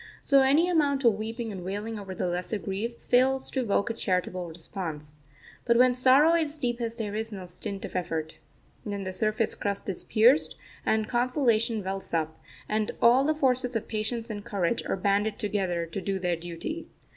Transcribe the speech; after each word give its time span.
So 0.23 0.41
any 0.41 0.67
amount 0.67 1.03
of 1.03 1.13
weeping 1.13 1.51
and 1.51 1.63
wailing 1.63 1.99
over 1.99 2.15
the 2.15 2.25
lesser 2.25 2.57
griefs 2.57 3.05
fails 3.05 3.51
to 3.51 3.59
evoke 3.59 3.91
a 3.91 3.93
charitable 3.93 4.47
response. 4.49 5.17
But 5.63 5.77
when 5.77 5.93
sorrow 5.93 6.33
is 6.33 6.57
deepest 6.57 6.97
there 6.97 7.13
is 7.13 7.31
no 7.31 7.45
stint 7.45 7.85
of 7.85 7.95
effort. 7.95 8.37
Then 8.83 9.03
the 9.03 9.13
surface 9.13 9.53
crust 9.53 9.87
is 9.89 10.03
pierced, 10.03 10.55
and 10.87 11.07
consolation 11.07 11.83
wells 11.83 12.15
up, 12.15 12.41
and 12.67 12.91
all 12.99 13.23
the 13.23 13.35
forces 13.35 13.75
of 13.75 13.87
patience 13.87 14.31
and 14.31 14.43
courage 14.43 14.83
are 14.87 14.97
banded 14.97 15.37
together 15.37 15.85
to 15.85 16.01
do 16.01 16.17
their 16.17 16.35
duty. 16.35 16.87